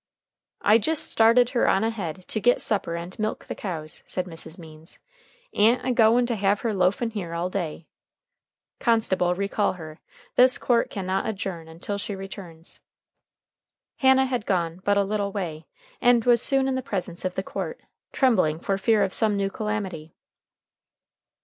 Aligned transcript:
"I 0.63 0.79
jist 0.79 1.11
started 1.11 1.51
her 1.51 1.67
on 1.67 1.83
ahead 1.83 2.27
to 2.29 2.39
git 2.39 2.59
supper 2.59 2.95
and 2.95 3.19
milk 3.19 3.45
the 3.45 3.53
cows," 3.53 4.01
said 4.07 4.25
Mrs. 4.25 4.57
Means. 4.57 4.97
"A'n't 5.53 5.85
a 5.85 5.91
goin' 5.91 6.25
to 6.25 6.35
have 6.35 6.61
her 6.61 6.73
loafin' 6.73 7.11
here 7.11 7.35
all 7.35 7.51
day." 7.51 7.85
"Constable, 8.79 9.35
recall 9.35 9.73
her. 9.73 9.99
This 10.37 10.57
court 10.57 10.89
can 10.89 11.05
not 11.05 11.27
adjourn 11.27 11.67
until 11.67 11.99
she 11.99 12.15
returns!" 12.15 12.81
Hannah 13.97 14.25
had 14.25 14.47
gone 14.47 14.81
but 14.83 14.97
a 14.97 15.03
little 15.03 15.31
way, 15.31 15.67
and 16.01 16.25
was 16.25 16.41
soon 16.41 16.67
in 16.67 16.73
the 16.73 16.81
presence 16.81 17.23
of 17.23 17.35
the 17.35 17.43
court, 17.43 17.79
trembling 18.11 18.57
for 18.59 18.79
fear 18.79 19.03
of 19.03 19.13
some 19.13 19.37
new 19.37 19.51
calamity. 19.51 20.15